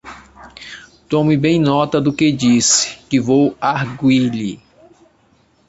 [1.09, 4.59] Tome bem nota do que disse, que vou argüir-lhe.